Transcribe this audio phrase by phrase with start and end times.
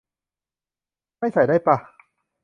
[1.19, 1.77] ไม่ใส่ได้ป๊ะ